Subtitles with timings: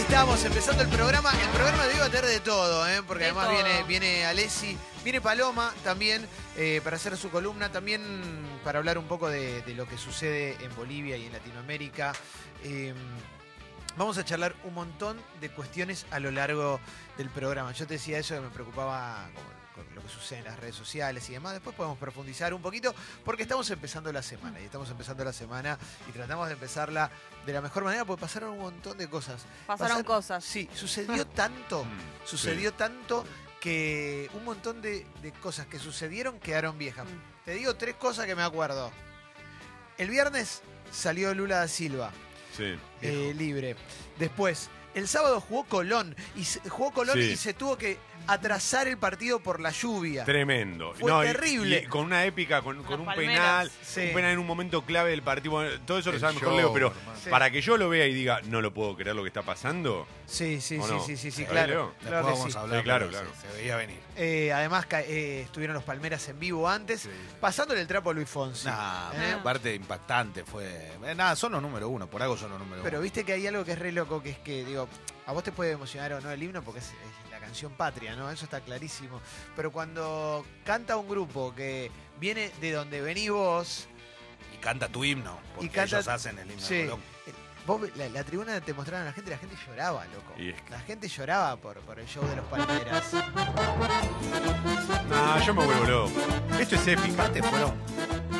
[0.00, 1.30] estamos empezando el programa.
[1.32, 3.02] El programa de hoy va a tener de todo, ¿eh?
[3.06, 3.54] porque De además todo.
[3.62, 6.26] viene, viene Alessi, viene Paloma también
[6.56, 8.02] eh, para hacer su columna, también
[8.64, 12.12] para hablar un poco de, de lo que sucede en Bolivia y en Latinoamérica.
[12.64, 12.94] Eh,
[13.96, 16.80] vamos a charlar un montón de cuestiones a lo largo
[17.16, 17.72] del programa.
[17.72, 19.59] Yo te decía eso que me preocupaba como
[19.94, 21.52] lo que sucede en las redes sociales y demás.
[21.54, 22.94] Después podemos profundizar un poquito
[23.24, 27.10] porque estamos empezando la semana y estamos empezando la semana y tratamos de empezarla
[27.46, 29.42] de la mejor manera porque pasaron un montón de cosas.
[29.66, 30.44] Pasaron Pasar- cosas.
[30.44, 31.84] Sí, sucedió tanto,
[32.24, 33.24] sucedió tanto
[33.60, 37.04] que un montón de, de cosas que sucedieron quedaron viejas.
[37.06, 37.44] Mm.
[37.44, 38.90] Te digo tres cosas que me acuerdo.
[39.98, 42.10] El viernes salió Lula da Silva,
[42.56, 42.74] Sí.
[43.02, 43.76] eh, libre.
[44.18, 47.30] Después, el sábado jugó Colón y se- jugó Colón Sí.
[47.32, 50.24] y se tuvo que atrasar el partido por la lluvia.
[50.24, 50.92] Tremendo.
[50.94, 51.82] Fue terrible.
[51.84, 53.16] y con una épica, con, un palmeras.
[53.16, 54.00] penal, Sí.
[54.08, 55.52] un penal en un momento clave del partido.
[55.52, 56.92] Bueno, Todo eso lo sabe mejor Leo, pero.
[57.22, 57.28] Sí.
[57.30, 60.06] para que yo lo vea y diga, no lo puedo creer lo que está pasando.
[60.26, 61.00] Sí, sí, ¿O sí, no?
[61.04, 61.94] sí, sí, sí, ¿Sabés, claro.
[62.06, 62.56] Claro vamos sí.
[62.56, 62.78] a hablar.
[62.78, 63.34] Sí, claro, pero claro.
[63.40, 63.98] Se, se veía venir.
[64.16, 67.10] Eh, además eh, estuvieron los Palmeras en vivo antes, Sí.
[67.40, 68.66] pasándole el trapo a Luis Fonsi.
[68.66, 69.32] Nah, ¿Eh?
[69.32, 70.66] aparte impactante fue.
[71.04, 73.02] eh, nada, son los número uno, por algo son los número Pero uno.
[73.02, 74.79] viste que hay algo que es re loco, que es que, digo,
[75.26, 78.14] a vos te puede emocionar o no el himno porque es, es la canción patria,
[78.16, 78.30] ¿no?
[78.30, 79.20] Eso está clarísimo.
[79.56, 83.88] Pero cuando canta un grupo que viene de donde venís vos,
[84.54, 86.74] Y canta tu himno, porque Y canta- ellos hacen el himno Sí.
[86.74, 87.00] de Colón.
[87.26, 87.32] eh,
[87.66, 90.34] vos la, la tribuna te mostraron a la gente, la gente lloraba, loco.
[90.38, 93.12] Y es que- La gente lloraba por, por el show de los Palmeras.
[95.08, 96.12] No, yo me vuelvo loco.
[96.58, 96.82] Esto es
[97.42, 97.74] fueron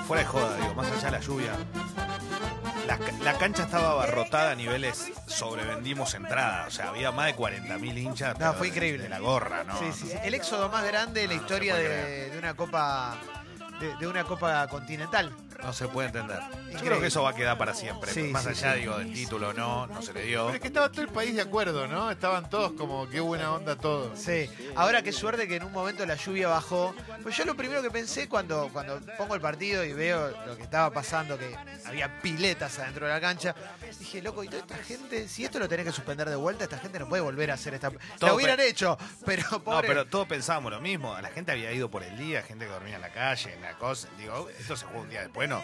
[0.07, 1.53] fuera de joda, digo, más allá de la lluvia.
[2.91, 6.67] La, ca- la cancha estaba abarrotada a niveles sobrevendimos entradas.
[6.69, 8.39] O sea, había más de 40.000 hinchas.
[8.39, 9.03] No, fue de- increíble.
[9.05, 9.79] De la gorra, ¿no?
[9.79, 10.19] Sí, sí, sí.
[10.25, 13.17] El éxodo más grande de la No, historia de, una copa
[13.81, 15.33] de, de una copa continental.
[15.63, 16.41] No se puede entender.
[16.73, 18.13] Yo creo que eso va a quedar para siempre.
[18.13, 18.81] Sí, más sí, allá, sí.
[18.81, 20.47] digo, del título, no, no se le dio.
[20.47, 22.11] Pero es que estaba todo el país de acuerdo, ¿no?
[22.11, 24.19] Estaban todos como, qué buena onda todos.
[24.19, 26.95] Sí, ahora qué suerte que en un momento la lluvia bajó.
[27.23, 30.63] Pues yo lo primero que pensé cuando, cuando pongo el partido y veo lo que
[30.63, 31.55] estaba pasando, que
[31.85, 33.55] había piletas adentro de la cancha,
[33.99, 36.79] dije, loco, y toda esta gente, si esto lo tenés que suspender de vuelta, esta
[36.79, 37.91] gente no puede volver a hacer esta...
[37.91, 41.19] Todo Lo hubieran hecho, pero No, pero todos pensábamos lo mismo.
[41.21, 43.75] La gente había ido por el día, gente que dormía en la calle, en la
[43.77, 44.09] cosa.
[44.17, 45.63] Digo, esto se juega un día después, ¿no?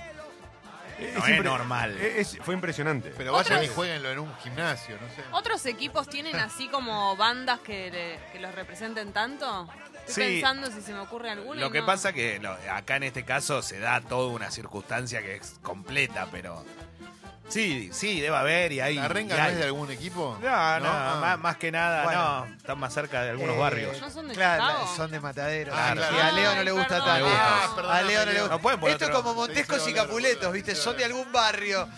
[0.98, 1.96] No es impre- normal.
[2.00, 3.12] es- es- fue impresionante.
[3.16, 5.22] Pero vayan Otros- y jueguenlo en un gimnasio, no sé.
[5.32, 9.68] ¿Otros equipos tienen así como bandas que, le- que los representen tanto?
[10.06, 10.32] Estoy Sí.
[10.40, 11.60] pensando si se me ocurre alguno.
[11.60, 11.86] Lo y que no.
[11.86, 12.40] pasa que
[12.72, 16.64] acá en este caso se da toda una circunstancia que es completa, pero
[17.48, 18.94] sí, sí, debe haber y hay.
[18.96, 19.52] ¿La renga y no hay.
[19.52, 20.38] es de algún equipo?
[20.42, 21.18] No, no, No, ah.
[21.20, 22.46] Más, más que nada, Bueno.
[22.46, 22.54] no.
[22.56, 24.00] Están más cerca de algunos Eh, barrios.
[24.00, 24.92] ¿No son de Claro, Chicago?
[24.96, 25.72] son de Matadero.
[25.74, 26.22] Ah, Sí, claro.
[26.22, 27.06] a Leo no le Ay, gusta perdón.
[27.30, 27.90] tanto.
[27.90, 28.42] Ah, a Leo no le Leo.
[28.42, 28.56] gusta.
[28.56, 30.74] No pueden poner Esto es otro- como Montescos y Capuletos, ¿viste?
[30.74, 31.88] Son de algún barrio.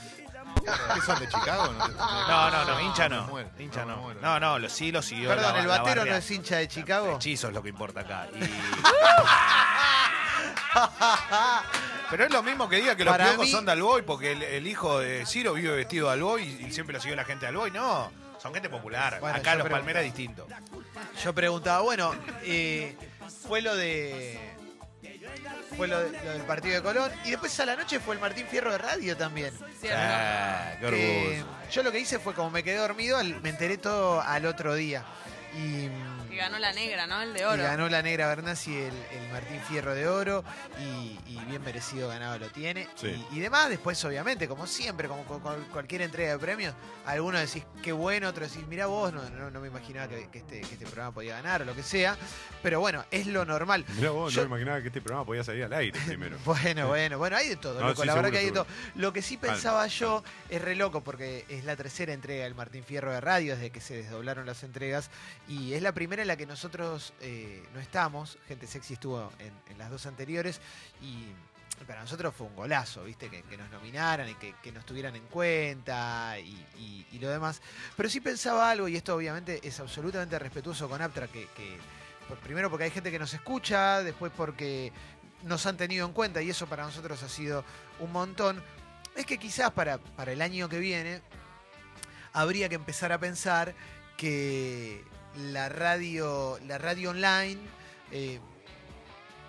[0.64, 1.72] ¿Qué son de Chicago?
[1.72, 3.22] No, No, no, no, hincha me no.
[3.24, 3.98] muero, Hincha me no.
[3.98, 4.20] muero.
[4.20, 5.28] No, no, lo, sí lo siguió.
[5.28, 7.14] Perdón, la- ¿el batero no es hincha de Chicago?
[7.16, 8.26] Hechizo es lo que importa acá.
[8.34, 8.40] Y-
[12.10, 14.32] Pero es lo mismo que diga que los Para piojos mí- son de Alboy, porque
[14.32, 17.24] el, el hijo de Ciro vive vestido de Alboy y, y siempre lo siguió la
[17.24, 17.70] gente de Alboy.
[17.70, 18.10] No,
[18.40, 19.18] son gente popular.
[19.20, 19.70] Bueno, acá yo los pregunto.
[19.86, 20.46] Palmeras es distinto.
[21.22, 22.96] Yo preguntaba, bueno, eh,
[23.46, 24.38] fue lo de.
[25.76, 27.10] Fue lo, de- lo del partido de Colón.
[27.24, 29.52] Y después a la noche fue el Martín Fierro de radio también.
[29.80, 29.98] Cierto.
[30.00, 31.46] Ah, qué orgullo.
[31.70, 34.74] yo lo que hice fue como me quedé dormido, al- me enteré todo al otro
[34.74, 35.04] día.
[35.56, 35.88] Y,
[36.38, 37.20] ganó la negra, ¿no?
[37.20, 37.62] El de y oro.
[37.62, 40.44] ganó la Negra Bernasi el, el Martín Fierro de Oro.
[40.80, 42.88] Y, y bien merecido ganado lo tiene.
[42.94, 43.08] Sí.
[43.32, 46.74] Y, y demás, después, obviamente, como siempre, como con con cualquier entrega de premios,
[47.06, 50.38] algunos decís qué bueno, otros decís, mira vos, no, no, no me imaginaba que, que
[50.38, 52.16] este, que este programa podía ganar o lo que sea.
[52.62, 53.84] Pero bueno, es lo normal.
[53.96, 56.36] Mirá vos, Yo- no me imaginaba que este programa podía salir al aire primero.
[56.44, 58.52] Bueno, bueno, bueno, hay de todo, No, loco, sí, la verdad seguro, que hay de
[58.52, 58.66] todo.
[58.96, 62.84] Lo que sí pensaba yo es re loco porque es la tercera entrega del Martín
[62.84, 65.10] Fierro de Radio desde que se desdoblaron las entregas
[65.48, 69.78] y es la primera en la que nosotros eh, no estamos, Gente Sexy estuvo en,
[69.78, 70.60] las dos anteriores
[71.00, 71.26] y
[71.86, 73.30] para nosotros fue un golazo, ¿viste?
[73.30, 77.62] Que, nos nominaran y que, nos tuvieran en cuenta y, lo demás.
[77.96, 81.48] Pero sí pensaba algo y esto obviamente es absolutamente respetuoso con Aptra que...
[81.56, 81.78] que
[82.42, 84.92] Primero porque hay gente que nos escucha, después porque
[85.44, 87.64] nos han tenido en cuenta y eso para nosotros ha sido
[88.00, 88.62] un montón,
[89.16, 91.22] es que quizás para, para el año que viene
[92.34, 93.74] habría que empezar a pensar
[94.18, 95.02] que
[95.36, 97.58] la radio, la radio online
[98.10, 98.40] eh,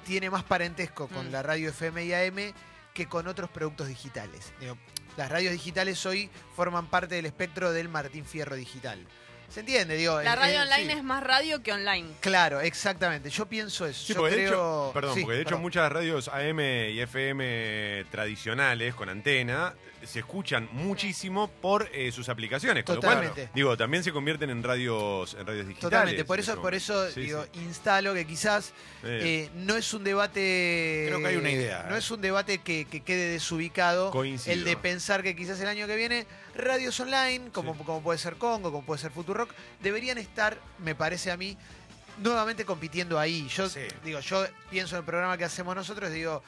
[0.06, 1.32] tiene más parentesco con Mm.
[1.32, 2.54] la radio FM y AM
[2.94, 4.52] que con otros productos digitales.
[4.60, 4.78] Digo,
[5.18, 9.06] las radios digitales hoy forman parte del espectro del Martín Fierro digital.
[9.50, 10.22] Se entiende, digo.
[10.22, 10.98] La radio online sí.
[11.00, 12.08] es más radio que online.
[12.22, 13.30] Claro, exactamente.
[13.30, 14.06] Yo pienso eso.
[14.06, 14.50] Sí, Yo porque de creo...
[14.88, 19.74] hecho, perdón, sí, porque de hecho muchas radios AM y FM tradicionales con antena
[20.06, 22.86] se escuchan muchísimo por eh, sus aplicaciones.
[22.86, 23.50] Con lo cual, Totalmente.
[23.54, 25.92] digo, también se convierten en radios, en radios digitales.
[25.92, 27.60] Totalmente, por eso, este por eso Sí, digo, sí.
[27.60, 28.74] instalo que quizás
[29.04, 31.06] Eh, eh, no es un debate.
[31.08, 32.00] Creo que hay una idea, No eh.
[32.00, 34.12] es un debate que, que quede desubicado.
[34.12, 34.54] Coincido.
[34.54, 36.26] El de pensar que quizás el año que viene
[36.56, 37.80] radios online, como, Sí.
[37.86, 39.52] como puede ser Congo, como puede ser Futurock,
[39.82, 41.58] deberían estar, me parece a mí,
[42.18, 43.48] nuevamente compitiendo ahí.
[43.48, 43.82] Yo Sí.
[44.04, 46.44] digo, yo pienso en el programa que hacemos nosotros, digo.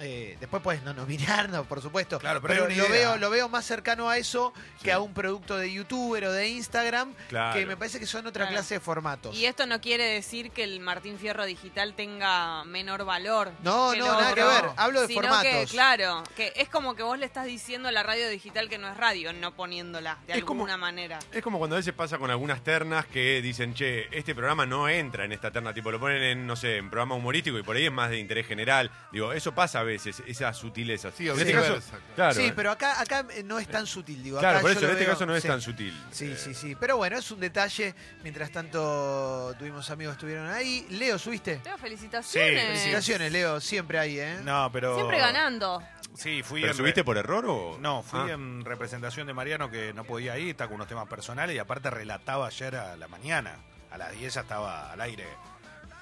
[0.00, 2.18] Eh, después puedes no nominarnos, por supuesto.
[2.18, 4.84] Claro, pero lo veo, lo veo más cercano a eso Sí.
[4.84, 7.58] que a un producto de youtuber o de Instagram, Claro.
[7.58, 8.56] que me parece que son otra Claro.
[8.56, 9.36] clase de formatos.
[9.36, 13.52] Y esto no quiere decir que el Martín Fierro digital tenga menor valor.
[13.62, 14.64] No, no, nada que ver.
[14.76, 15.42] Hablo de Sino formatos.
[15.50, 18.78] que, claro, que es como que vos le estás diciendo a la radio digital que
[18.78, 21.18] no es radio, no poniéndola de Es como- alguna manera.
[21.32, 24.88] Es como cuando a veces pasa con algunas ternas que dicen, che, este programa no
[24.88, 27.76] entra en esta terna, tipo lo ponen en, no sé, en programa humorístico y por
[27.76, 28.90] ahí es más de interés general.
[29.12, 31.14] Digo, eso pasa a veces, esas sutilezas.
[31.16, 31.78] Sí, en este caso,
[32.16, 32.34] claro.
[32.34, 34.38] sí, pero acá, acá eh, no es tan sutil, digo.
[34.38, 35.48] Claro, acá por eso, en este veo- caso no es sí.
[35.48, 36.04] tan sutil.
[36.10, 36.74] Sí, Eh, sí, sí.
[36.76, 37.94] Pero bueno, es un detalle.
[38.22, 40.86] Mientras tanto, tuvimos amigos que estuvieron ahí.
[40.90, 41.60] Leo, ¿subiste?
[41.64, 42.60] Leo, felicitaciones.
[42.60, 43.60] Sí, Felicitaciones, Leo.
[43.60, 44.38] Siempre ahí, ¿eh?
[44.42, 44.94] No, pero.
[44.96, 45.82] Siempre ganando.
[46.14, 47.78] Sí, fui ¿Pero en subiste por error o...?
[47.80, 48.32] No, fui Ah.
[48.34, 51.88] en representación de Mariano que no podía ir, está con unos temas personales y aparte
[51.88, 53.56] relataba ayer a la mañana.
[53.90, 55.26] A las 10 ya estaba al aire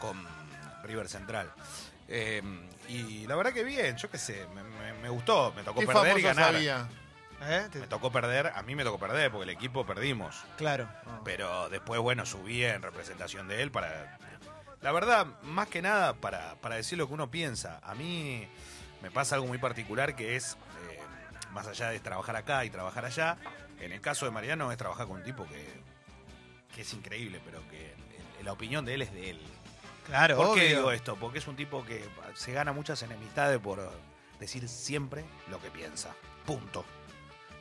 [0.00, 0.16] con
[0.82, 1.52] River Central.
[2.10, 2.42] Eh,
[2.88, 5.86] y la verdad que bien, yo qué sé, me, me- me gustó, me tocó ¿Qué
[5.86, 6.54] perder y ganar.
[6.56, 6.88] había?
[7.42, 7.68] ¿Eh?
[7.74, 10.42] Me tocó perder, a mí me tocó perder porque el equipo perdimos.
[10.58, 10.88] Claro.
[11.24, 14.18] Pero después, bueno, subí en representación de él para...
[14.82, 17.80] La verdad, más que nada, para, para decir lo que uno piensa.
[17.82, 18.46] A mí
[19.02, 20.54] me pasa algo muy particular que es,
[20.90, 20.98] eh,
[21.52, 23.36] más allá de trabajar acá y trabajar allá,
[23.78, 25.66] en el caso de Mariano es trabajar con un tipo que,
[26.74, 27.94] que es increíble, pero que
[28.42, 29.40] la opinión de él es de él.
[30.10, 31.14] Claro, ¿Por qué digo esto?
[31.14, 32.04] Porque es un tipo que
[32.34, 33.88] se gana muchas enemistades por
[34.40, 36.14] decir siempre lo que piensa.
[36.44, 36.84] Punto.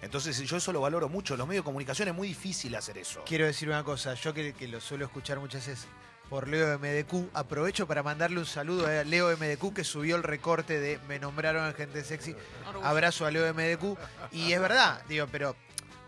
[0.01, 1.37] Entonces yo eso lo valoro mucho.
[1.37, 3.23] Los medios de comunicación es muy difícil hacer eso.
[3.23, 4.15] Quiero decir una cosa.
[4.15, 5.87] Yo que, que lo suelo escuchar muchas veces
[6.27, 10.79] por Leo MDQ, aprovecho para mandarle un saludo a Leo MDQ que subió el recorte
[10.79, 12.35] de Me nombraron a gente sexy.
[12.83, 13.97] Abrazo a Leo MDQ.
[14.31, 15.55] Y es verdad, digo, pero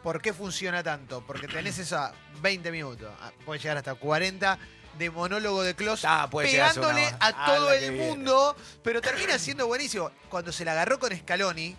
[0.02, 1.24] ¿por qué funciona tanto?
[1.26, 4.58] Porque tenés esa 20 minutos, ah, puede llegar hasta 40
[4.98, 7.78] de monólogo de Klaus Ah, puede llegar a ser pegándole una- a ah, todo la
[7.80, 8.08] que el viene.
[8.08, 10.12] mundo, pero termina siendo buenísimo.
[10.30, 11.76] Cuando se la agarró con Scaloni,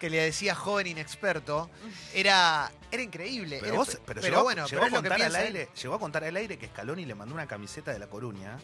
[0.00, 1.70] que le decía joven inexperto,
[2.14, 3.58] era, era increíble.
[3.60, 5.18] Pero, Era- vos, pero, pero llegó, bueno, llegó pero a es lo que contar al
[5.32, 5.56] piensa él.
[5.56, 8.58] aire, llegó a contar al aire que Scaloni le mandó una camiseta de La Coruña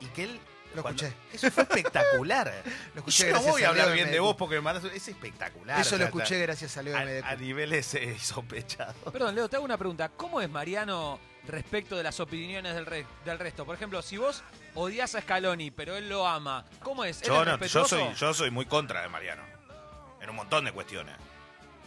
[0.00, 0.40] y que él...
[0.74, 1.16] Lo cuando- escuché.
[1.32, 2.52] Eso fue espectacular.
[2.94, 4.60] Lo Y escuché yo no gracias voy a hablar Leo bien de vos porque me
[4.62, 4.84] mandas...
[4.92, 5.80] Es espectacular.
[5.80, 7.24] Eso o lo sea, escuché gracias a Leo a, MDQ.
[7.24, 8.96] a niveles eh, insospechados.
[9.12, 10.08] Perdón, Leo, te hago una pregunta.
[10.08, 13.64] ¿Cómo es Mariano respecto de las opiniones del, re- del resto?
[13.64, 14.42] Por ejemplo, si vos
[14.74, 17.22] odias a Scaloni, pero él lo ama, ¿cómo es?
[17.22, 19.42] ¿Él Yo, es no, yo, soy, yo soy muy contra de Mariano.
[20.20, 21.14] En un montón de cuestiones.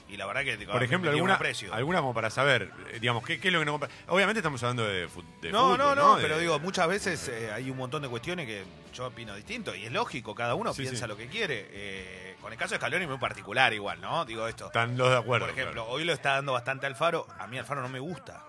[0.09, 0.55] Y la verdad que...
[0.55, 1.73] digo, Por ejemplo, alguna, aprecio.
[1.73, 3.89] alguna como para saber, eh, digamos, ¿qué, qué es lo que no compra?
[4.07, 5.09] Obviamente estamos hablando de,
[5.41, 8.07] de No, fútbol, no, no, De- pero digo, muchas veces eh, hay un montón de
[8.07, 8.63] cuestiones que
[8.93, 11.07] yo opino distinto y es lógico, cada uno Sí, piensa sí.
[11.09, 11.67] lo que quiere.
[11.71, 14.23] Eh, con el caso de Scaloni muy particular igual, ¿no?
[14.23, 14.67] Digo esto.
[14.67, 15.47] Están los de acuerdo.
[15.47, 15.89] Por ejemplo, claro.
[15.89, 18.43] hoy lo está dando bastante Alfaro, a mí Alfaro no me gusta.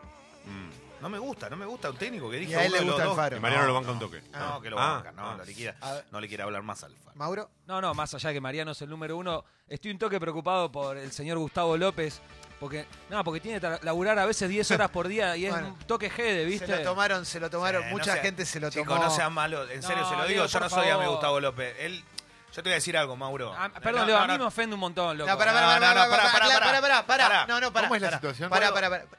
[0.44, 0.87] Mm.
[1.00, 2.84] No me gusta, no me gusta un técnico que dijo Y a él uno le
[2.86, 3.36] gusta dos- Alfaro.
[3.36, 4.20] Y Mariano No, lo banca no, un toque.
[4.32, 4.58] No, Ah.
[4.62, 5.34] que lo Ah, banca, no, ah.
[5.38, 6.04] no le quiere, A ver.
[6.10, 7.12] no le quiere hablar más a Alfaro.
[7.16, 10.18] Mauro, No, no, más allá de que Mariano es el número uno, estoy un toque
[10.18, 12.20] preocupado por el señor Gustavo López,
[12.58, 15.68] porque no, porque tiene que laburar a veces 10 horas por día y es Bueno.
[15.68, 16.66] un toque Gede, ¿viste?
[16.66, 19.04] se lo tomaron, se lo tomaron, no mucha sea- gente se lo Chicos, tomó.
[19.04, 21.12] no sean malos, en serio No, se lo digo, yo no soy amigo.
[21.12, 21.76] Gustavo López.
[21.78, 22.02] Él,
[22.48, 23.54] yo te voy a decir algo, Mauro.
[23.56, 25.30] Ah, perdón, No, Leo, no, a mí no, me ofende un montón, loco.
[25.30, 27.28] No, pará, No, pará, no, pará, no, pará, pará, pará, pará, pará, pará, pará.
[27.28, 27.46] pará.
[27.46, 27.86] No, no, pará.
[27.86, 28.16] ¿Cómo es la pará.
[28.18, 28.50] situación?
[28.50, 28.74] Pará, Mauro?
[28.74, 29.18] pará, pará.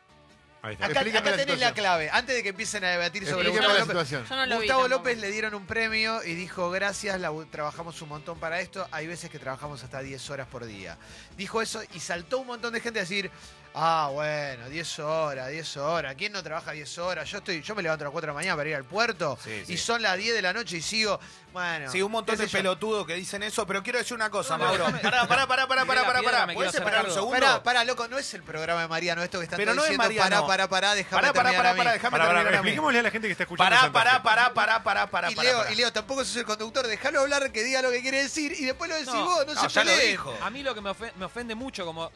[0.61, 0.87] Ahí está.
[0.87, 2.09] Acá, acá la tenés la clave.
[2.11, 4.25] Antes de que empiecen a debatir sobre Gustavo la López, situación.
[4.29, 4.87] Yo no lo vi Gustavo.
[4.89, 8.85] López le dieron un premio y dijo, gracias, la- trabajamos un montón para esto.
[8.91, 10.97] Hay veces que trabajamos hasta 10 horas por día.
[11.37, 13.31] Dijo eso y saltó un montón de gente a decir,
[13.73, 16.15] ah, bueno, 10 horas, 10 horas.
[16.17, 17.29] ¿Quién no trabaja 10 horas?
[17.29, 19.37] Yo estoy, yo me levanto a las 4 de la mañana para ir al puerto
[19.43, 19.73] Sí, sí.
[19.73, 21.19] y son las 10 de la noche y sigo,
[21.53, 21.91] bueno.
[21.91, 24.77] Sí, un montón de pelotudos que dicen eso, pero quiero decir una cosa, No, no,
[24.85, 24.99] Mauro.
[25.01, 26.53] Pará, pará, pará, pará, pará, pará, pará.
[26.53, 27.39] ¿Puedes esperar un segundo?
[27.39, 29.97] Pará, pará, loco, no es el programa de Mariano esto que están Pero no es.
[29.97, 30.45] Mariano.
[30.45, 33.27] Pará, pará, pará, déjame Pará, pará, pará, pará, déjame pará, terminar expliquémosle a la gente
[33.27, 33.75] que está escuchando.
[33.75, 35.71] Pará, pará, pará, pará, pará, pará, Y Leo, pará.
[35.71, 38.65] y Leo, tampoco sos el conductor, déjalo hablar, que diga lo que quiere decir y
[38.65, 40.35] después lo decís No, vos, no, se dijo.
[40.41, 42.11] A mí lo que me ofende, mucho, como.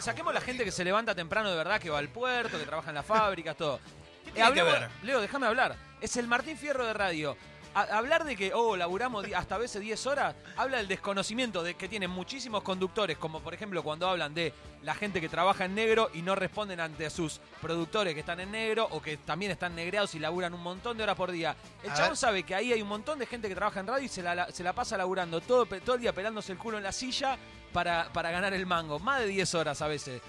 [0.00, 2.90] saquemos la gente que se levanta temprano de verdad, que va al puerto, que trabaja
[2.90, 3.78] en las fábricas, todo.
[4.24, 4.88] ¿Qué tiene que hablemos- ver?
[5.02, 5.76] Leo, déjame hablar.
[6.00, 7.36] Es el Martín Fierro de radio.
[7.74, 11.74] a- hablar de que, oh, laburamos hasta a veces 10 horas, habla del desconocimiento de
[11.74, 15.74] que tienen muchísimos conductores, como por ejemplo cuando hablan de la gente que trabaja en
[15.74, 19.76] negro y no responden ante sus productores que están en negro o que también están
[19.76, 21.54] negreados y laburan un montón de horas por día.
[21.84, 22.16] El A chabón ver.
[22.16, 24.34] sabe que ahí hay un montón de gente que trabaja en radio y se la,
[24.34, 27.36] la- se la pasa laburando todo, todo el día pelándose el culo en la silla
[27.72, 28.98] para, para ganar el mango.
[28.98, 30.20] Más de 10 horas a veces.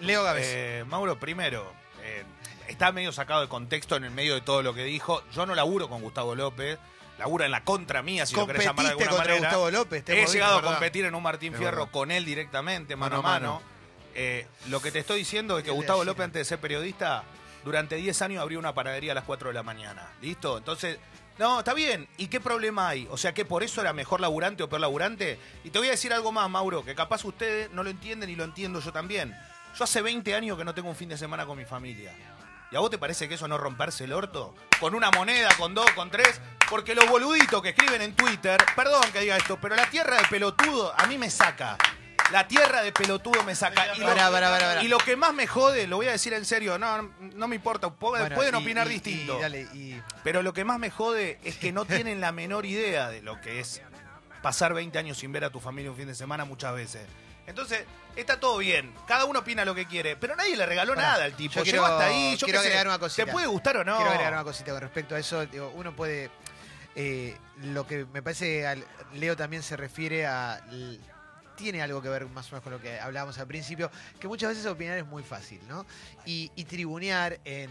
[0.00, 0.46] Leo Gávez.
[0.48, 1.72] Eh, Mauro, primero,
[2.02, 2.24] eh,
[2.68, 5.22] está medio sacado de contexto en el medio de todo lo que dijo.
[5.32, 6.78] Yo no laburo con Gustavo López,
[7.18, 9.48] labura en la contra mía, si lo querés llamar de Competiste alguna contra manera.
[9.48, 10.04] Gustavo López.
[10.04, 11.92] te He llegado a competir en un Martín Es Fierro verdad.
[11.92, 13.52] con él directamente, mano, Mano a mano.
[13.54, 13.62] mano.
[14.16, 16.04] Eh, lo que te estoy diciendo es que Gustavo.
[16.04, 17.24] López, antes de ser periodista,
[17.64, 20.06] durante 10 años abrió una panadería a las 4 de la mañana.
[20.20, 20.58] ¿Listo?
[20.58, 20.98] Entonces,
[21.38, 22.06] no, está bien.
[22.16, 23.08] ¿Y qué problema hay?
[23.10, 25.38] O sea, que por eso era mejor laburante o peor laburante.
[25.64, 28.36] Y te voy a decir algo más, Mauro, que capaz ustedes no lo entienden y
[28.36, 29.34] lo entiendo yo también.
[29.76, 32.12] Yo hace 20 años que no tengo un fin de semana con mi familia.
[32.70, 34.54] ¿Y a vos te parece que eso no romperse el orto?
[34.80, 36.40] Con una moneda, con dos, con tres.
[36.70, 40.24] Porque los boluditos que escriben en Twitter, perdón que diga esto, pero la tierra de
[40.28, 41.76] pelotudo a mí me saca.
[42.32, 43.94] La tierra de pelotudo me saca.
[43.94, 44.82] Y lo, Pará, pará, pará, pará.
[44.82, 47.56] y lo que más me jode, lo voy a decir en serio, no, no me
[47.56, 49.38] importa, pueden, Bueno, opinar y- distinto.
[49.38, 52.64] y dale, y- Pero lo que más me jode es que no tienen la menor
[52.64, 53.82] idea de lo que es
[54.42, 57.06] pasar 20 años sin ver a tu familia un fin de semana muchas veces.
[57.46, 57.84] Entonces,
[58.16, 58.94] está todo bien.
[59.06, 61.54] Cada uno opina lo que quiere, pero nadie le regaló Pará, nada al tipo.
[61.56, 62.68] yo Llegó quiero- hasta ahí, yo quiero qué sé.
[62.68, 63.26] agregar una cosita.
[63.26, 63.96] ¿Te puede gustar o no?
[63.96, 65.44] Quiero agregar una cosita con respecto a eso.
[65.46, 66.30] Digo, uno puede.
[66.96, 68.84] eh, lo que me parece, al-
[69.14, 70.60] Leo también se refiere a.
[70.70, 71.00] l-
[71.56, 74.50] Tiene algo que ver más o menos con lo que hablábamos al principio, que muchas
[74.50, 75.86] veces opinar es muy fácil, ¿no?
[76.26, 77.70] Y, y tribunear en,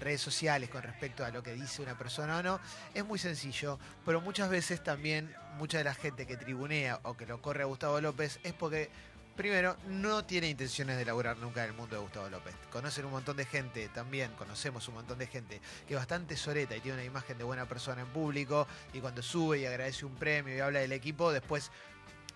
[0.00, 2.60] redes sociales con respecto a lo que dice una persona o no,
[2.94, 7.26] es muy sencillo, pero muchas veces también mucha de la gente que tribunea o que
[7.26, 8.90] lo corre a Gustavo López es porque
[9.38, 12.56] Primero, no tiene intenciones de laburar nunca en el mundo de Gustavo López.
[12.72, 16.74] Conocen un montón de gente, también conocemos un montón de gente que es bastante soreta
[16.74, 20.16] y tiene una imagen de buena persona en público y cuando sube y agradece un
[20.16, 21.70] premio y habla del equipo, después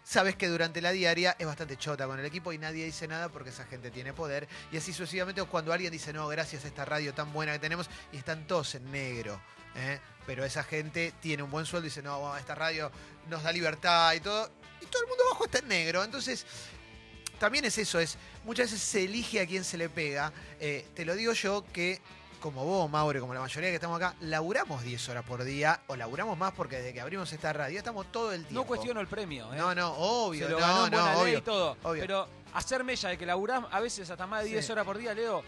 [0.05, 3.29] sabes que durante la diaria es bastante chota con el equipo y nadie dice nada
[3.29, 4.49] porque esa gente tiene poder.
[4.71, 7.89] Y así sucesivamente cuando alguien dice, no, gracias a esta radio tan buena que tenemos
[8.13, 9.41] y están todos en negro.
[9.77, 10.01] ¿eh?
[10.27, 12.91] Pero esa gente tiene un buen sueldo y dice, no, esta radio
[13.29, 14.51] nos da libertad y todo.
[14.81, 16.05] Y todo el mundo abajo está en negro.
[16.05, 16.47] Entonces,
[17.39, 20.33] también es eso, es muchas veces se elige a quién se le pega.
[20.61, 22.01] Eh, te lo digo yo que,
[22.43, 25.97] como vos, Maure, como la mayoría que estamos acá, laburamos 10 horas por día, o
[25.97, 28.61] laburamos más porque desde que abrimos esta radio estamos todo el tiempo.
[28.61, 29.53] No cuestiono el premio.
[29.55, 29.57] ¿eh?
[29.57, 31.39] No, no, obvio, Se lo no, ganó en no, buena ley obvio.
[31.39, 31.77] y todo.
[31.85, 32.03] obvio.
[32.03, 34.73] Pero hacer mella de que laburás a veces hasta más de 10 Sí.
[34.73, 35.43] horas por día, Leo.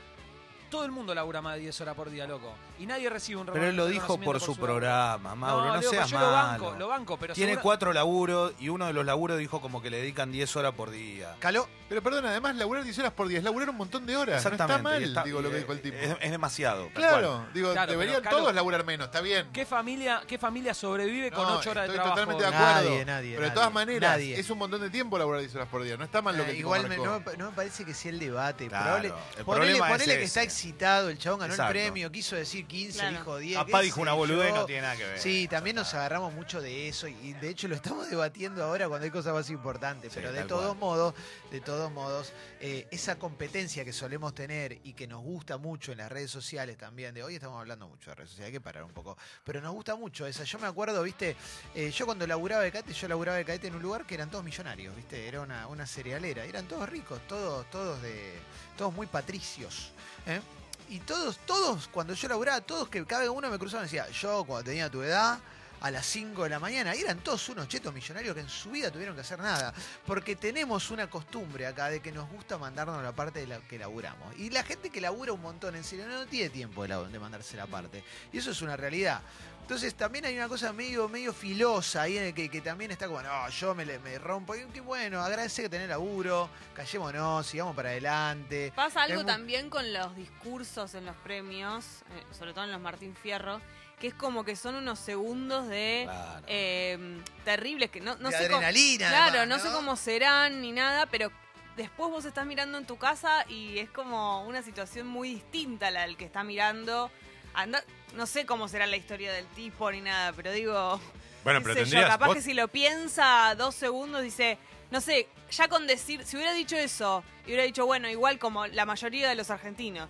[0.71, 2.53] Todo el mundo labura más de 10 horas por día, loco.
[2.79, 5.91] Y nadie recibe un Pero él lo dijo por reconocimiento su programa, Mauro, no, Leo,
[5.91, 6.65] seas yo lo malo.
[6.65, 9.81] banco, lo banco, pero Tiene segura- cuatro laburos y uno de los laburos dijo como
[9.81, 11.37] que le dedican 10 horas por día.
[11.39, 14.43] Caló, Pero perdón, además laburar 10 horas por día es laburar un montón de horas.
[14.43, 15.97] No está Exactamente, mal, está- digo lo que dijo el tipo.
[15.97, 16.89] Es, es demasiado.
[16.95, 19.47] claro, digo, Claro, deberían pero, Calo, todos laburar menos, está bien.
[19.53, 22.21] ¿Qué familia, ¿Qué familia sobrevive con No, 8 horas de estoy trabajo?
[22.33, 22.91] totalmente de acuerdo.
[22.91, 24.41] Nadie, nadie, pero de nadie, todas maneras, nadie.
[24.41, 25.97] es un montón de tiempo laburar 10 horas por día.
[25.97, 27.95] No está mal lo que eh, el tipo igual no, me, no me parece que
[27.95, 28.67] sea el debate.
[28.67, 29.45] Claro, Probable- el
[29.79, 30.25] ponele que ese.
[30.25, 31.79] está excitado, el chabón ganó Exacto.
[31.79, 33.19] el premio, quiso decir 15, Claro.
[33.19, 33.57] dijo 10.
[33.59, 35.19] Papá dijo una boludez no tiene nada que ver.
[35.19, 39.05] Sí, también nos agarramos mucho de eso y, de hecho lo estamos debatiendo ahora cuando
[39.05, 41.15] hay cosas más importantes, Sí, pero de todos modos,
[41.51, 45.99] de todos modos, eh, esa competencia que solemos tener y que nos gusta mucho en
[45.99, 48.85] las redes sociales también, de hoy estamos hablando mucho de redes sociales, hay que parar
[48.85, 50.45] un poco, pero nos gusta mucho esa.
[50.45, 51.37] Yo me acuerdo, viste,
[51.75, 54.31] eh, yo cuando laburaba de cadete, yo laburaba de cadete en un lugar que eran
[54.31, 58.35] todos millonarios, viste, era una, una cerealera, eran todos ricos, todos, todos de,
[58.77, 59.93] todos muy patricios.
[60.27, 60.41] ¿eh?
[60.89, 64.45] Y todos, todos, cuando yo laburaba, todos que cada uno me cruzaban y decía, yo
[64.45, 65.39] cuando tenía tu edad,
[65.81, 68.91] a las 5 de la mañana, eran todos unos chetos millonarios que en su vida
[68.91, 69.75] tuvieron que hacer nada.
[70.07, 73.79] Porque tenemos una costumbre acá de que nos gusta mandarnos la parte de la que
[73.79, 74.35] laburamos.
[74.39, 77.19] Y la gente que labura un montón, en serio, no tiene tiempo de, la- de
[77.19, 78.03] mandarse la parte.
[78.33, 79.21] Y eso es una realidad.
[79.65, 83.07] Entonces también hay una cosa medio, medio filosa ahí en el que, que también está
[83.07, 84.55] como, no, yo me, me rompo.
[84.55, 88.75] Y qué bueno, agradece que tenés laburo, callémonos, sigamos para adelante.
[88.77, 93.17] Pasa algo también con los discursos en los premios, eh, sobre todo en los Martín
[93.17, 93.59] Fierro,
[93.99, 96.45] que es como que son unos segundos de Claro.
[96.47, 99.09] eh, terribles que no, no de sé cómo, adrenalina.
[99.09, 101.33] claro, además, no sé cómo serán ni nada, pero
[101.77, 105.91] después vos estás mirando en tu casa y es como una situación muy distinta a
[105.91, 107.11] la del que está mirando.
[107.55, 107.83] Anda-
[108.15, 111.01] no sé cómo será la historia del tipo ni nada, pero digo,
[111.45, 112.09] Bueno, pero yo, tendrías.
[112.09, 114.59] capaz vos- que si lo piensa dos segundos dice,
[114.91, 118.67] no sé, ya con decir, si hubiera dicho eso y hubiera dicho, bueno, igual como
[118.67, 120.09] la mayoría de los argentinos,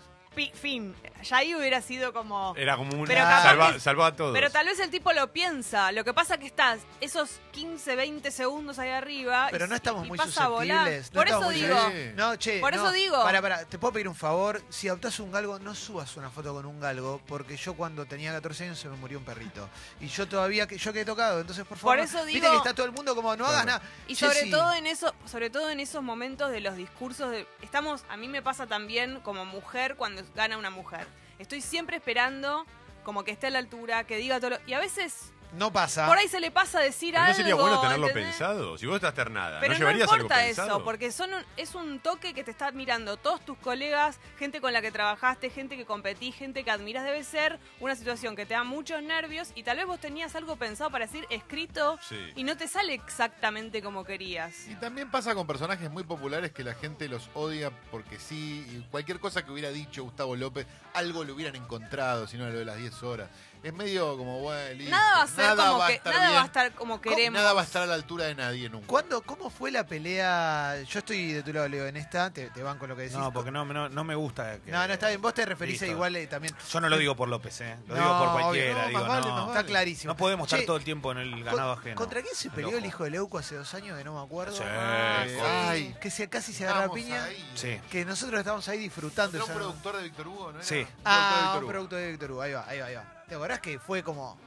[0.54, 0.94] fin.
[1.22, 2.54] Ya ahí hubiera sido como...
[2.56, 4.32] Era como un Pero salva, que- a todos.
[4.34, 5.90] Pero tal vez el tipo lo piensa.
[5.92, 9.48] Lo que pasa que estás esos 15, 20 segundos ahí arriba.
[9.50, 10.86] Pero y- no estamos y muy pasa a volar.
[10.86, 11.12] susceptibles.
[11.12, 11.92] no Por eso digo.
[12.16, 12.60] No, che.
[12.60, 13.22] Por eso digo.
[13.22, 14.60] Para, para, te puedo pedir un favor.
[14.68, 17.22] Si adoptás un galgo, no subas una foto con un galgo.
[17.26, 19.68] Porque yo cuando tenía 14 años se me murió un perrito.
[20.00, 21.40] Y yo todavía, que yo que he tocado.
[21.40, 21.96] Entonces, por favor.
[21.96, 23.82] Por eso Viste digo- que está todo el mundo como, no hagas nada.
[24.08, 24.50] Y Che, sobre sí.
[24.50, 28.28] todo en eso, sobre todo en esos momentos de los discursos de, estamos, a mí
[28.28, 31.06] me pasa también como mujer cuando gana una mujer.
[31.38, 32.66] Estoy siempre esperando
[33.02, 36.06] como que esté a la altura, que diga todo lo, y a veces No pasa.
[36.06, 37.32] por ahí se le pasa a decir Pero algo.
[37.32, 38.30] no sería bueno tenerlo ¿entendés?
[38.32, 38.76] pensado.
[38.78, 40.68] Si vos estás ternada, Pero ¿no no, llevarías algo importa pensado?
[40.68, 44.60] eso, porque son un- es un toque que te están mirando todos tus colegas, gente
[44.60, 47.04] con la que trabajaste, gente que competís, gente que admiras.
[47.04, 50.56] Debe ser una situación que te da muchos nervios y tal vez vos tenías algo
[50.56, 52.18] pensado para decir escrito Sí.
[52.36, 54.68] y no te sale exactamente como querías.
[54.68, 58.80] Y también pasa con personajes muy populares que la gente los odia porque sí, y
[58.90, 62.64] cualquier cosa que hubiera dicho Gustavo López, algo le hubieran encontrado, si no lo de
[62.64, 63.28] las 10 horas.
[63.64, 64.90] Es medio como, bueno, listo.
[64.90, 66.44] Nada va a ser como va a que estar nada va a bien.
[66.44, 67.16] estar como ¿Cómo?
[67.16, 67.40] queremos.
[67.40, 68.86] Nada va a estar a la altura de nadie nunca.
[68.86, 70.82] ¿Cuándo, ¿Cómo fue la pelea?
[70.82, 72.30] Yo estoy de tu lado, Leo, en esta.
[72.30, 73.16] Te, te banco lo que decís.
[73.16, 74.58] No, porque no, no, no me gusta.
[74.62, 75.22] Que, No, no, está bien.
[75.22, 75.94] Vos te referís a Listo.
[75.96, 76.54] igual eh, también.
[76.70, 77.76] Yo no lo digo por López, ¿eh?
[77.88, 78.82] Lo No, digo por obvio, cualquiera.
[78.82, 79.32] no, digo, más vale, no.
[79.34, 79.58] más vale.
[79.60, 80.12] Está clarísimo.
[80.12, 81.96] No podemos estar Che, todo el tiempo en el ganado ajeno.
[81.96, 82.78] ¿Contra quién se peleó loco.
[82.80, 84.52] el hijo de Leuco hace dos años que no me acuerdo?
[84.56, 87.24] Sí, con- ay, que se, casi se agarra a piña.
[87.24, 87.50] ahí.
[87.54, 87.80] Sí.
[87.90, 89.38] Que nosotros estábamos ahí disfrutando.
[89.38, 90.58] Era un esa- productor de Víctor Hugo, ¿no?
[90.58, 90.62] era?
[90.68, 90.80] Sí.
[90.80, 91.68] Un productor de Ah, un Hugo.
[91.68, 92.42] producto de Víctor Hugo.
[92.42, 93.13] Ahí va, ahí va, ahí va.
[93.28, 94.38] ¿Te acordás que fue como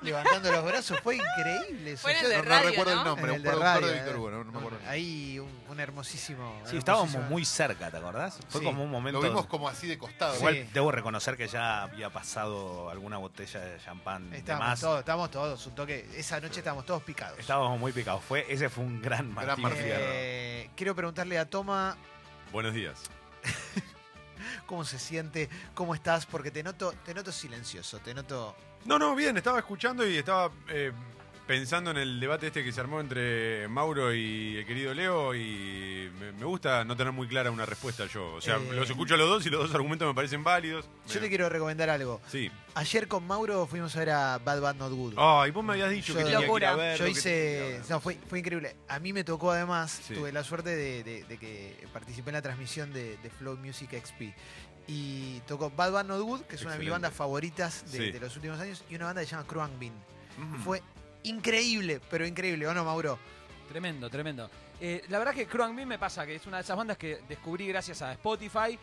[0.00, 0.98] levantando los brazos?
[1.00, 2.02] Fue increíble eso.
[2.02, 3.00] Fue en el Yo- de No, no radio, recuerdo ¿no?
[3.00, 4.18] el nombre, en un de productor radio, de Víctor eh.
[4.18, 4.78] Hugo, no, no me acuerdo.
[4.88, 6.62] Ahí un, un hermosísimo.
[6.64, 8.38] Sí, estábamos hermosísimo- muy cerca, ¿te acordás?
[8.48, 8.66] Fue Sí.
[8.66, 9.20] como un momento.
[9.20, 10.32] Lo vimos como así de costado.
[10.34, 10.38] Sí.
[10.38, 14.80] Igual debo reconocer que ya había pasado alguna botella de champán de Estábamos más.
[14.80, 16.08] todos, estábamos todos, un toque.
[16.16, 17.38] Esa noche estábamos todos picados.
[17.38, 18.22] Estábamos muy picados.
[18.24, 20.04] Fue, ese fue un gran Martín Martín Fierro.
[20.06, 21.96] Eh, quiero preguntarle a Toma
[22.52, 23.02] Buenos días.
[24.66, 28.56] cómo se siente, cómo estás, porque te noto, te noto silencioso, te noto.
[28.84, 30.92] No, no, bien, estaba escuchando y estaba eh,
[31.48, 36.10] pensando en el debate este que se armó entre Mauro y el querido Leo y
[36.20, 38.34] me, me gusta no tener muy clara una respuesta yo.
[38.34, 38.68] O sea, Eh.
[38.74, 40.84] los escucho a los dos y los dos argumentos me parecen válidos.
[41.08, 42.20] Yo Me- te quiero recomendar algo.
[42.28, 42.50] Sí.
[42.74, 45.14] Ayer con Mauro fuimos a ver a Bad Bad Not Good.
[45.16, 46.70] Ay, vos me habías dicho Yo- que tenía que ir Locura.
[46.72, 47.80] a verlo, Yo hice.
[47.88, 48.76] No, fue, fue increíble.
[48.86, 50.12] A mí me tocó además, Sí.
[50.14, 53.90] tuve la suerte de, de- de que participé en la transmisión de, de Flow Music
[53.98, 54.34] XP.
[54.86, 58.10] Y tocó Bad Bad Not Good, que es una de mis bandas favoritas de, Sí.
[58.10, 59.94] de los últimos años, y una banda que se llama Kruang Bean.
[60.38, 60.62] Mm.
[60.62, 60.82] Fue
[61.24, 63.18] increíble, pero increíble, ¿o no, Mauro?
[63.68, 64.50] Tremendo, tremendo.
[64.80, 67.20] Eh, la verdad que Crown Bean me pasa que es una de esas bandas que
[67.28, 68.78] descubrí gracias a Spotify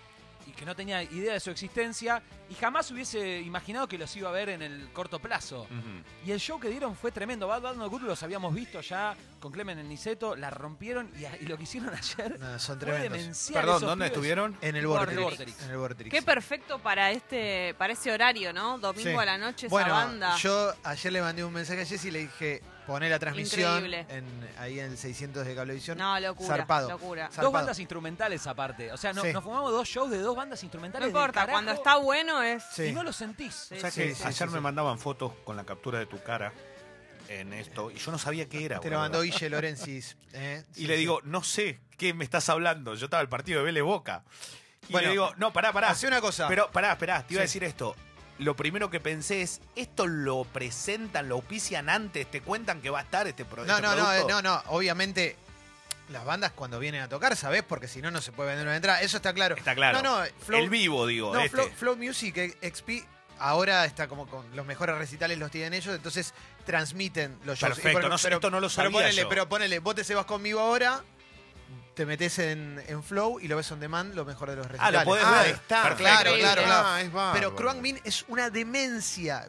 [0.47, 4.29] y que no tenía idea de su existencia y jamás hubiese imaginado que los iba
[4.29, 5.67] a ver en el corto plazo.
[6.25, 7.47] Y el show que dieron fue tremendo.
[7.47, 11.43] Bad Bad Not Good los habíamos visto ya con Clemen en Niceto, la rompieron y,
[11.43, 13.19] y lo que hicieron ayer No, son fue tremendos.
[13.19, 13.61] demencial.
[13.65, 14.11] Perdón, ¿dónde pibes.
[14.11, 14.57] estuvieron?
[14.61, 15.61] En el Vorterix.
[15.63, 16.11] En el Vorterix.
[16.15, 18.77] Qué perfecto para este, para ese horario, ¿no?
[18.77, 19.15] Domingo Sí.
[19.17, 20.35] a la noche, esa Bueno, banda.
[20.37, 24.05] yo ayer le mandé un mensaje a Jessy y le dije, poné la transmisión Increíble.
[24.09, 24.25] en,
[24.59, 25.97] ahí en el 600 de Cablevisión.
[25.97, 26.89] No, locura, Zarpado.
[26.89, 27.23] locura.
[27.25, 27.43] Zarpado.
[27.47, 28.91] Dos bandas instrumentales aparte.
[28.91, 29.33] O sea, no- Sí.
[29.33, 31.05] nos fumamos dos shows de dos bandas No instrumentales.
[31.05, 32.63] del importa, carajo cuando está bueno es...
[32.71, 32.83] Sí.
[32.85, 33.53] Y no lo sentís.
[33.69, 34.59] Sí, O sea que sí, ayer sí, me sí.
[34.59, 36.53] mandaban fotos con la captura de tu cara
[37.27, 38.79] en esto y yo no sabía qué era.
[38.79, 38.99] Te lo boludo.
[39.01, 40.15] mandó Guille Lorenzis.
[40.33, 40.63] ¿eh?
[40.75, 40.99] Y Sí, le sí.
[40.99, 42.93] digo, no sé qué me estás hablando.
[42.95, 44.23] Yo estaba el partido de Vélez Boca.
[44.87, 45.89] Y Bueno, le digo, no, pará, pará.
[45.89, 46.47] Hace una cosa.
[46.47, 47.59] Pero pará, esperá, te iba a Sí.
[47.59, 47.95] decir esto.
[48.37, 52.29] Lo primero que pensé es, ¿esto lo presentan, lo auspician antes?
[52.29, 54.27] ¿Te cuentan que va a estar este, pro- no, este no, no, producto?
[54.27, 54.63] no, no.
[54.67, 55.37] Obviamente,
[56.09, 57.63] las bandas cuando vienen a tocar, ¿sabés?
[57.63, 59.01] Porque si no, no se puede vender una entrada.
[59.01, 59.55] Eso está claro.
[59.55, 60.01] Está claro.
[60.01, 61.55] No, no, Flow, el vivo, digo, no, este.
[61.55, 63.05] Flow, Flow Music XP
[63.39, 66.33] ahora está como con los mejores recitales los tienen ellos, entonces
[66.65, 67.75] transmiten los shows.
[67.75, 69.29] Perfecto, por- no esto no lo pero sabía ponele, yo.
[69.29, 71.01] Pero ponele, vos te se vas conmigo ahora,
[71.95, 74.69] te metes en, en Flow y lo ves on demand, lo mejor de los Ah,
[74.69, 74.99] recitales.
[74.99, 75.55] lo podés Ah, ver.
[75.55, 75.95] está.
[75.95, 76.61] Claro, claro, claro.
[76.67, 77.09] Ah, es.
[77.33, 79.47] Pero Kruang Min es una demencia.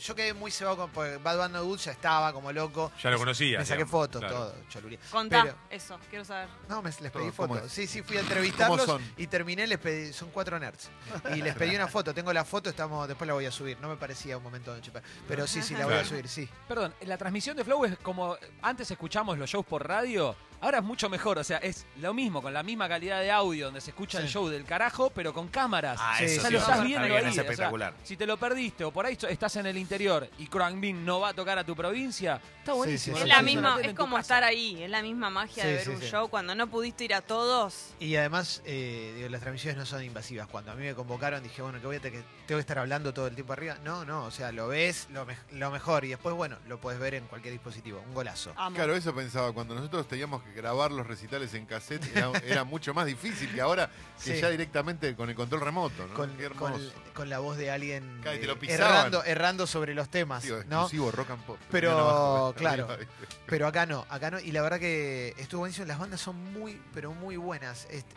[0.00, 2.90] Yo quedé muy cebado con porque Bad Bad No Good ya estaba como loco.
[3.02, 3.58] Ya lo conocía.
[3.58, 4.34] Me saqué digamos, fotos, claro.
[4.36, 4.98] todo, choluría.
[5.10, 6.48] Contá Pero- eso, quiero saber.
[6.68, 7.70] No, me, les pedí ¿cómo fotos.
[7.70, 9.12] Sí, sí, fui a entrevistarlos ¿Cómo son?
[9.16, 10.88] y terminé, les pedí, son cuatro nerds.
[11.34, 13.78] Y les pedí una foto, tengo la foto, estamos, después la voy a subir.
[13.80, 15.02] No me parecía un momento de chipar.
[15.28, 16.48] Pero sí, sí, la voy a subir, sí.
[16.66, 20.84] Perdón, la transmisión de Flow es como antes escuchamos los shows por radio, ahora es
[20.84, 23.90] mucho mejor, o sea, es lo mismo, con la misma calidad de audio, donde se
[23.90, 25.98] escucha el show del carajo, pero con cámaras.
[26.00, 27.12] Ah, Sí, sí, lo sí, estás viendo ahí.
[27.24, 27.94] es o sea, espectacular.
[28.04, 31.20] si te lo perdiste o por ahí estás en el interior y Crank Bean no
[31.20, 33.16] va a tocar a tu provincia, está buenísimo.
[33.16, 34.20] sí, Es sí, la misma, es como casa.
[34.36, 36.06] estar ahí, es la misma magia de ver sí, un sí.
[36.08, 37.90] show cuando no pudiste ir a todos.
[37.98, 40.46] Y además, eh, digo, las transmisiones no son invasivas.
[40.48, 42.78] Cuando a mí me convocaron, dije, bueno, que voy a tener que, tengo que estar
[42.78, 43.76] hablando todo el tiempo arriba.
[43.84, 47.00] No, no, o sea, lo ves lo, me- lo mejor y después, bueno, lo puedes
[47.00, 48.02] ver en cualquier dispositivo.
[48.06, 48.52] Un golazo.
[48.56, 48.76] Amo.
[48.76, 49.52] Claro, eso pensaba.
[49.52, 53.60] Cuando nosotros teníamos que grabar los recitales en cassette era, era mucho más difícil que
[53.60, 53.90] ahora,
[54.24, 54.40] que Sí.
[54.40, 56.14] ya directamente con el control remoto, ¿no?
[56.14, 56.92] Con, Qué con- hermoso.
[57.14, 58.80] con la voz de alguien Claro, te eh, lo pisaban.
[58.92, 60.82] errando, errando sobre los temas, Digo, ¿no?
[60.82, 61.58] exclusivo rock and pop.
[61.70, 62.88] Pero, abajo, claro.
[63.46, 64.38] Pero acá no, acá no.
[64.40, 65.86] Y la verdad que estuvo buenísimo.
[65.86, 67.86] Las bandas son muy, pero muy buenas.
[67.90, 68.14] Este,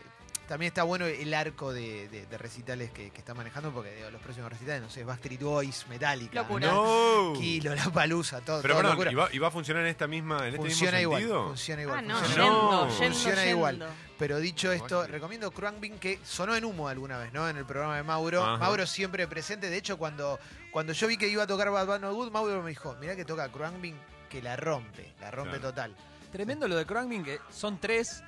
[0.47, 4.11] también está bueno el arco de, de- de recitales que, que está manejando, porque digo,
[4.11, 6.67] los próximos recitales, no sé, Backstreet Boys, Metallica, Locura.
[6.67, 7.33] ¿no?
[7.37, 9.11] Kilo, La Palusa, todo, Pero todo perdón, locura.
[9.11, 11.47] ¿y va, y va a funcionar en esta misma, en este Funciona mismo igual, sentido?
[11.47, 11.97] funciona igual.
[11.97, 12.87] Ah, no, funciona yendo, No.
[12.89, 13.87] yendo, Funciona igual.
[14.19, 17.47] Pero dicho esto, recomiendo Crumbin que sonó en humo alguna vez, ¿no?
[17.49, 18.43] En el programa de Mauro.
[18.43, 18.57] Ajá.
[18.57, 19.69] Mauro siempre presente.
[19.69, 20.39] De hecho, cuando,
[20.73, 23.15] cuando yo vi que iba a tocar Bad Bad No Good, Mauro me dijo, mirá
[23.15, 23.95] que toca Crumbin,
[24.29, 25.69] que la rompe, la rompe Claro.
[25.69, 25.95] total.
[26.31, 28.23] Tremendo lo de Crumbin, que son tres.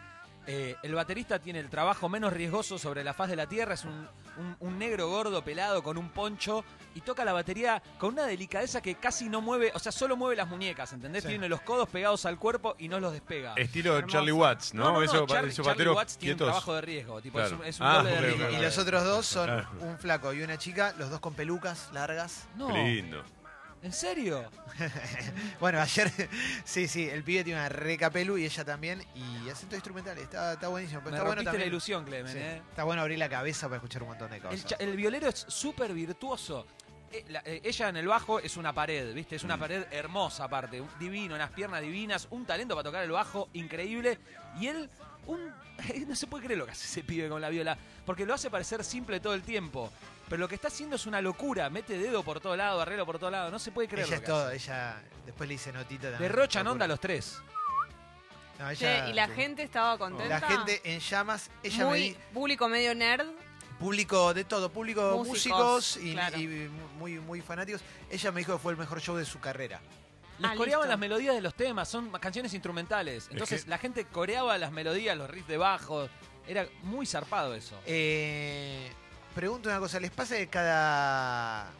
[0.47, 3.73] Eh, el baterista tiene el trabajo menos riesgoso sobre la faz de la tierra.
[3.73, 8.13] Es un, un- un negro gordo pelado con un poncho y toca la batería con
[8.13, 11.23] una delicadeza que casi no mueve, o sea, solo mueve las muñecas, ¿entendés?
[11.23, 11.29] Sí.
[11.29, 13.53] Tiene los codos pegados al cuerpo y no los despega.
[13.55, 14.13] Estilo Hermoso.
[14.13, 15.01] Charlie Watts, ¿no?
[15.01, 17.55] Eso, Charlie, esos Charlie bateros Watts tiene un trabajo de riesgo, tipo, Claro.
[17.55, 18.49] es un, es un Ah, doble de riesgo.
[18.51, 19.69] Y los otros dos son Claro.
[19.81, 22.47] un flaco y una chica, los dos con pelucas largas.
[22.55, 23.23] No, Qué lindo.
[23.83, 24.49] ¿En serio?
[25.59, 26.11] Bueno, ayer,
[26.65, 29.01] sí, sí, el pibe tiene una reca pelu y ella también.
[29.15, 30.99] Y hace todo instrumental, está, está buenísimo.
[31.01, 31.69] Pero Me está bueno rompiste la también.
[31.69, 32.61] ilusión, Clemen, sí, ¿eh?
[32.69, 34.65] Está bueno abrir la cabeza para escuchar un montón de El, cosas.
[34.65, 36.67] cha- el violero es súper virtuoso.
[37.17, 39.35] Eh, la- eh, ella en el bajo es una pared, ¿viste?
[39.35, 39.59] Es una Mm.
[39.59, 44.17] pared hermosa aparte, divino, unas piernas divinas, un talento para tocar el bajo increíble.
[44.59, 44.89] Y él,
[45.27, 45.53] un
[46.07, 48.49] no se puede creer lo que hace ese pibe con la viola, porque lo hace
[48.49, 49.91] parecer simple todo el tiempo.
[50.27, 53.19] Pero lo que está haciendo es una locura, mete dedo por todo lado, arreglo por
[53.19, 54.55] todo lado, no se puede creer ella lo es que todo, hace.
[54.55, 56.31] ella después le dice notita también.
[56.31, 57.37] Derrochan onda los tres.
[58.57, 60.39] No, y la gente estaba contenta.
[60.39, 63.27] La gente en llamas, ella me muy di, público medio nerd.
[63.79, 66.37] Público de todo, público Músicos, músicos, y, claro.
[66.39, 66.47] y
[66.97, 67.81] muy, muy fanáticos.
[68.09, 69.81] Ella me dijo que fue el mejor show de su carrera.
[70.39, 70.89] Les Ah, coreaban listo.
[70.91, 73.27] las melodías de los temas, son canciones instrumentales.
[73.31, 76.09] Entonces que- la gente coreaba las melodías, los riffs de bajo.
[76.47, 77.79] Era muy zarpado eso.
[77.85, 78.91] Eh,
[79.33, 81.71] pregunto una cosa, ¿les pasa que cada...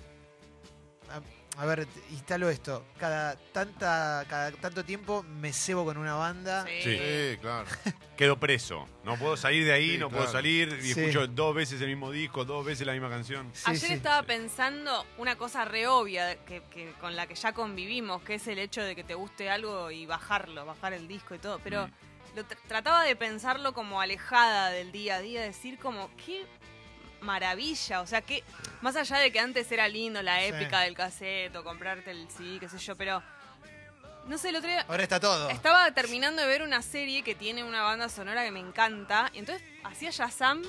[1.57, 2.85] A, ver, instalo esto.
[2.99, 6.65] Cada, tanta, cada tanto tiempo me cebo con una banda.
[6.65, 6.81] Sí.
[6.97, 7.37] Sí.
[7.41, 7.65] Claro.
[8.17, 8.87] Quedo preso.
[9.03, 10.23] No puedo salir de ahí, Sí, no claro.
[10.23, 10.99] puedo salir y Sí.
[10.99, 13.49] escucho dos veces el mismo disco, dos veces la misma canción.
[13.53, 13.93] Sí, Ayer sí.
[13.93, 18.47] estaba pensando una cosa re obvia que, que- con la que ya convivimos, que es
[18.47, 21.59] el hecho de que te guste algo y bajarlo, bajar el disco y todo.
[21.63, 21.91] Pero Mm.
[22.35, 26.45] lo tr- trataba de pensarlo como alejada del día a día, decir como, qué
[27.21, 28.01] maravilla.
[28.01, 28.43] O sea, que
[28.85, 30.45] más allá de que antes era lindo la Sí.
[30.45, 33.21] épica del cassette o comprarte el CD, qué sé yo, pero
[34.27, 35.49] no sé, el otro día Ahora está todo.
[35.49, 39.29] estaba terminando de ver una serie que tiene una banda sonora que me encanta.
[39.33, 40.61] Y entonces hacía Shazam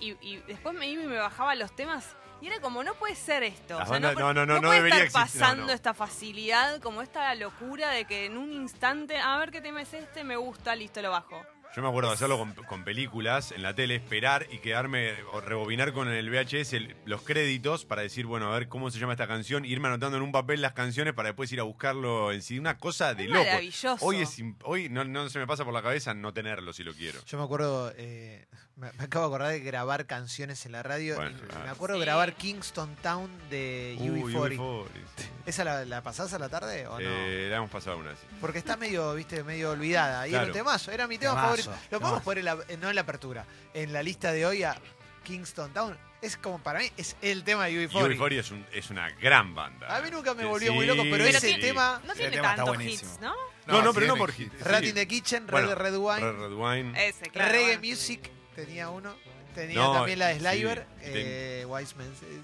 [0.00, 2.04] y, y después me iba y me bajaba los temas.
[2.40, 3.76] Y era como, no puede ser esto.
[3.76, 5.72] O sea, bandas- no, no, no, no puede debería estar pasando no.
[5.72, 9.92] esta facilidad, como esta locura de que en un instante, a ver qué tema es
[9.92, 11.44] este, me gusta, listo, lo bajo.
[11.76, 15.40] Yo me acuerdo de hacerlo con, con películas en la tele, esperar y quedarme o
[15.40, 19.12] rebobinar con el VHS el- los créditos para decir, bueno, a ver cómo se llama
[19.12, 22.42] esta canción, irme anotando en un papel las canciones para después ir a buscarlo en
[22.42, 22.58] sí.
[22.58, 23.44] Una cosa de Es loco.
[23.44, 24.04] maravilloso.
[24.04, 26.92] Hoy, es, hoy no, no se me pasa por la cabeza no tenerlo si lo
[26.92, 27.20] quiero.
[27.24, 31.14] Yo me acuerdo, eh, me, me acabo de acordar de grabar canciones en la radio.
[31.16, 31.64] Bueno, y claro.
[31.64, 32.04] Me acuerdo de Sí.
[32.06, 34.56] grabar Kingston Town de Uy, UB40.
[34.56, 35.24] UB40, sí.
[35.46, 37.00] ¿Esa la, la pasás a la tarde o no?
[37.00, 38.18] Eh, la hemos pasado una vez.
[38.20, 38.26] sí.
[38.40, 40.26] Porque está medio, viste, medio olvidada.
[40.26, 40.52] Y era un Claro.
[40.64, 41.59] temazo, era mi tema Temazo, favorito.
[41.90, 43.44] Lo podemos poner en la- no en la apertura,
[43.74, 44.76] en la lista de hoy a
[45.24, 45.96] Kingston Town.
[46.22, 48.14] Es como para mí, es el tema de Y UB40.
[48.18, 49.96] UB40 es, un- es una gran banda.
[49.96, 51.60] A mí nunca me Sí, volvió muy loco, pero sí, ese sí.
[51.60, 53.10] tema, No tiene tema está tantos buenísimo.
[53.12, 53.34] hits, ¿no?
[53.66, 54.52] No, no, pero no por hit.
[54.52, 54.60] hit.
[54.62, 54.88] Rat sí.
[54.90, 57.06] in the Kitchen, Bueno, Red Red Wine, Red Red Wine.
[57.08, 57.52] Ese, claro.
[57.52, 57.88] Reggae bueno.
[57.94, 59.14] Music tenía uno.
[59.54, 62.06] Tenía No, también la de sí, Sliver, ten- Wiseman.
[62.06, 62.40] eh,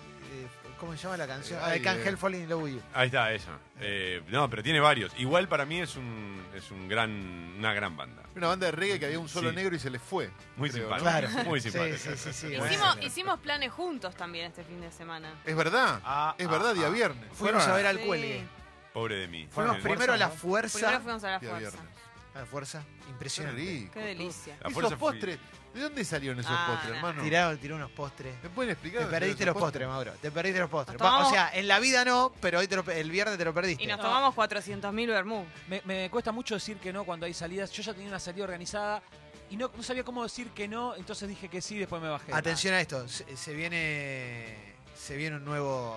[0.79, 1.59] ¿Cómo se llama la canción?
[1.61, 2.09] I ay, Can't eh.
[2.09, 2.83] Help Falling in Love with You.
[2.93, 3.59] Ahí está, esa.
[3.81, 5.13] Eh, no, pero tiene varios.
[5.19, 7.11] Igual para mí es un es un gran
[7.59, 8.23] una gran banda.
[8.35, 9.57] Una banda de reggae que había un solo Sí.
[9.57, 10.31] negro y se les fue.
[10.57, 10.91] Muy creo.
[10.91, 10.97] ¿no?
[10.99, 11.29] Claro.
[11.47, 11.99] Muy Sí, simpática.
[11.99, 12.57] sí, sí, sí.
[13.03, 15.33] Hicimos, planes juntos también este fin de semana.
[15.45, 16.01] Es verdad.
[16.05, 16.91] Ah, es ah, verdad, día ah.
[16.91, 17.31] viernes.
[17.33, 18.05] Fuimos a ver al Sí.
[18.07, 18.45] cuelgue.
[18.93, 19.47] Pobre de mí.
[19.51, 20.79] Fuimos primero a la fuerza.
[20.79, 21.71] Primero fuimos a la Día fuerza.
[21.71, 21.97] viernes.
[22.35, 22.85] A la fuerza.
[23.05, 23.61] Qué Impresionante.
[23.63, 23.93] rico.
[23.95, 24.57] Qué delicia.
[24.61, 25.39] La Esos fui- postres,
[25.77, 26.97] ¿de dónde salieron esos Ah, postres, no.
[26.97, 27.23] hermano?
[27.23, 28.35] Tiraron, tiró unos postres.
[28.43, 28.99] ¿Me pueden explicar?
[28.99, 30.13] Te dónde perdiste salieron los esos postres, Mauro.
[30.21, 31.01] Te perdiste los postres.
[31.01, 33.55] Nos O sea, en la vida no, pero hoy te lo- el viernes te lo
[33.55, 33.83] perdiste.
[33.85, 34.05] Y nos No.
[34.05, 35.45] tomamos 400.000 vermú.
[35.69, 37.71] Me, me cuesta mucho decir que no cuando hay salidas.
[37.71, 39.03] Yo ya tenía una salida organizada
[39.51, 42.33] y no, no sabía cómo decir que no, entonces dije que sí, después me bajé.
[42.35, 43.07] Atención a esto.
[43.09, 44.75] Se, se viene.
[44.97, 45.95] Se viene un nuevo.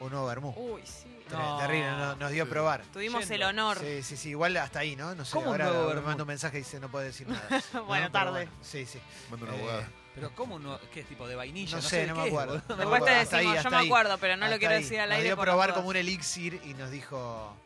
[0.00, 0.50] Un nuevo vermú.
[0.56, 1.06] Uy, sí.
[1.30, 1.58] No.
[1.58, 2.82] Terrible, no- nos dio a probar.
[2.92, 3.34] Tuvimos Yendo.
[3.34, 3.78] el honor.
[3.78, 4.28] Sí, sí, sí.
[4.30, 5.14] Igual hasta ahí, ¿no?
[5.14, 5.32] No sé.
[5.32, 6.04] ¿Cómo un ahora nuevo me vermut?
[6.06, 7.48] manda un mensaje y dice no puede decir nada.
[7.86, 8.48] Bueno, pero tarde.
[8.62, 9.00] Sí, sí.
[9.30, 9.88] Manda una Eh, abogada.
[10.14, 10.78] Pero ¿cómo no?
[10.92, 11.76] ¿Qué es tipo de vainilla?
[11.76, 12.52] No, No, sé, de no qué me es, acuerdo.
[12.54, 12.64] boludo.
[12.68, 13.22] No me Después te acuerdo.
[13.22, 13.86] Hasta decimos, ahí, yo hasta me ahí.
[13.86, 14.82] acuerdo, pero no lo Hasta quiero ahí.
[14.82, 15.24] decir al Nos aire.
[15.24, 15.90] dio a por probar como dudas.
[15.90, 17.56] un elixir y nos dijo.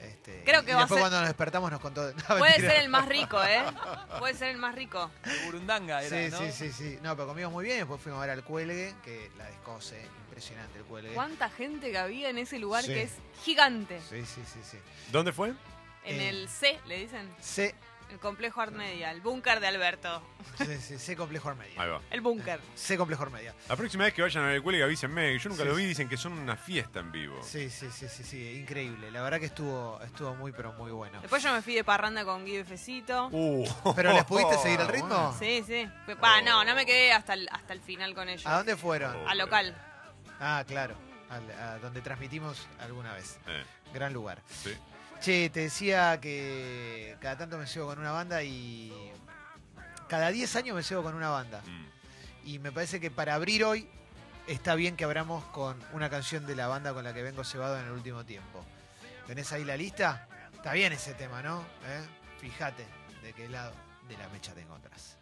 [0.00, 2.02] Este, Creo que y va a después ser- cuando nos despertamos nos contó.
[2.16, 2.70] No, Puede mentira.
[2.72, 3.62] ser el más rico, ¿eh?
[4.18, 5.10] Puede ser el más rico.
[5.46, 6.38] Burundanga era, Sí, ¿no?
[6.40, 6.98] sí, sí, sí.
[7.02, 7.78] No, pero comimos muy bien.
[7.78, 10.06] Después fuimos a ver al cuelgue, que la descose.
[10.38, 11.14] Impresionante el cuelgue.
[11.14, 12.92] ¿Cuánta gente que había en ese lugar Sí.
[12.92, 13.12] que es
[13.44, 14.00] gigante?
[14.10, 14.78] Sí, sí, sí, sí.
[15.12, 15.50] ¿Dónde fue?
[16.04, 16.28] En Eh.
[16.28, 17.32] el C, le dicen.
[17.40, 17.72] C,
[18.10, 20.22] El complejo Art Media, el búnker de Alberto.
[20.58, 21.80] sí, sí, C complejo Armedia.
[21.80, 22.00] Ahí va.
[22.10, 22.60] El búnker.
[22.74, 23.54] C complejo Armedia.
[23.68, 25.36] La próxima vez que vayan a ver el cuelgue, avísenme.
[25.38, 27.42] Yo nunca Sí, lo vi, dicen que son una fiesta en vivo.
[27.42, 28.58] Sí, sí, sí, sí, sí.
[28.60, 29.10] Increíble.
[29.10, 31.20] La verdad que estuvo, estuvo muy, pero muy bueno.
[31.22, 33.28] Después yo me fui de parranda con Guido y Fecito.
[33.32, 33.66] Uh.
[33.96, 35.34] ¿Pero les pudiste seguir el ritmo?
[35.38, 35.88] Sí, sí.
[36.04, 38.46] Fue- Va, no, no me quedé hasta el, hasta el final con ellos.
[38.46, 39.16] ¿A dónde fueron?
[39.26, 39.74] Al local.
[40.46, 40.94] Ah, claro.
[41.30, 43.38] Al- a donde transmitimos alguna vez.
[43.46, 44.42] Eh, Gran lugar.
[44.48, 44.74] sí.
[45.20, 48.92] Che, te decía que cada tanto me sigo con una banda y
[50.06, 51.62] cada 10 años me sigo con una banda.
[51.62, 52.48] Mm.
[52.48, 53.88] Y me parece que para abrir hoy
[54.46, 57.78] está bien que abramos con una canción de la banda con la que vengo cebado
[57.78, 58.62] en el último tiempo.
[59.26, 60.28] ¿Tenés ahí la lista?
[60.52, 61.62] Está bien ese tema, ¿no?
[61.86, 62.04] ¿Eh?
[62.40, 62.84] Fíjate
[63.22, 63.72] de qué lado
[64.08, 65.16] de la mecha te encontrás.